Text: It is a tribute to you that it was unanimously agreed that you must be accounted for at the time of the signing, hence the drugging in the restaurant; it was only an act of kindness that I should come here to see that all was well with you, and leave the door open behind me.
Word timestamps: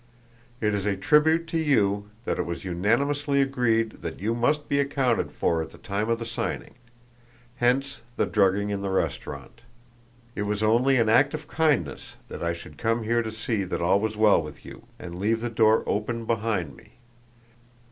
It 0.59 0.73
is 0.73 0.87
a 0.87 0.97
tribute 0.97 1.45
to 1.49 1.59
you 1.59 2.09
that 2.25 2.39
it 2.39 2.45
was 2.47 2.65
unanimously 2.65 3.39
agreed 3.39 4.01
that 4.01 4.19
you 4.19 4.33
must 4.33 4.67
be 4.67 4.79
accounted 4.79 5.31
for 5.31 5.61
at 5.61 5.69
the 5.69 5.77
time 5.77 6.09
of 6.09 6.17
the 6.17 6.25
signing, 6.25 6.73
hence 7.57 8.01
the 8.15 8.25
drugging 8.25 8.71
in 8.71 8.81
the 8.81 8.89
restaurant; 8.89 9.61
it 10.33 10.41
was 10.41 10.63
only 10.63 10.97
an 10.97 11.07
act 11.07 11.35
of 11.35 11.47
kindness 11.47 12.15
that 12.29 12.41
I 12.41 12.51
should 12.51 12.79
come 12.79 13.03
here 13.03 13.21
to 13.21 13.31
see 13.31 13.63
that 13.63 13.79
all 13.79 13.99
was 13.99 14.17
well 14.17 14.41
with 14.41 14.65
you, 14.65 14.87
and 14.97 15.19
leave 15.19 15.39
the 15.41 15.51
door 15.51 15.83
open 15.85 16.25
behind 16.25 16.75
me. 16.75 16.93